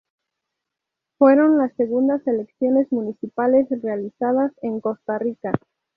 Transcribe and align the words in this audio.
Fueron 1.19 1.59
las 1.59 1.75
segundas 1.75 2.25
elecciones 2.25 2.91
municipales 2.91 3.67
realizadas 3.83 4.51
en 4.63 4.81
Costa 4.81 5.19
Rica. 5.19 5.51